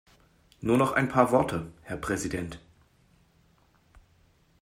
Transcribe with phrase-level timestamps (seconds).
[0.61, 2.59] Nur noch ein paar Worte, Herr Präsident.